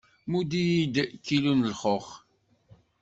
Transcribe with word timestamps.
Mudd-iyi-d 0.31 0.95
kilu 1.25 1.53
n 1.55 1.67
lxux. 1.73 2.07